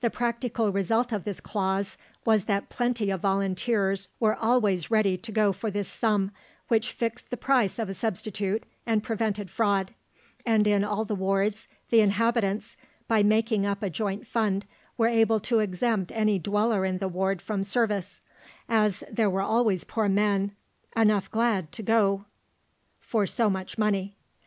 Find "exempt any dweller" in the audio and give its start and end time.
15.58-16.86